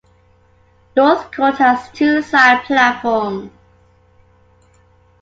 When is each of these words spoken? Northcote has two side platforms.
Northcote 0.97 1.59
has 1.59 1.91
two 1.91 2.23
side 2.23 2.63
platforms. 2.63 3.51